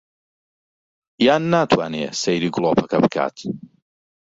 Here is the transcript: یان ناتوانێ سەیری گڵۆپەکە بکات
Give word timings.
یان 1.25 1.43
ناتوانێ 1.53 2.05
سەیری 2.21 2.53
گڵۆپەکە 2.55 2.97
بکات 3.03 3.37